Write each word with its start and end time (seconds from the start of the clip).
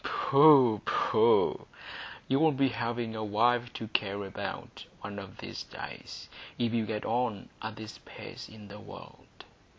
"Pooh, 0.03 0.79
pooh! 0.83 1.67
you'll 2.27 2.53
be 2.53 2.69
having 2.69 3.15
a 3.15 3.23
wife 3.23 3.71
to 3.73 3.87
care 3.89 4.23
about 4.23 4.87
one 5.01 5.19
of 5.19 5.37
these 5.37 5.61
days, 5.61 6.27
if 6.57 6.73
you 6.73 6.87
get 6.87 7.05
on 7.05 7.49
at 7.61 7.75
this 7.75 7.99
pace 8.03 8.49
in 8.49 8.67
the 8.67 8.79
world. 8.79 9.45